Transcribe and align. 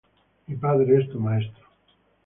Mi 0.47 0.55
padre 0.63 0.97
es 0.99 1.07
tu 1.11 1.19
maestro. 1.27 1.63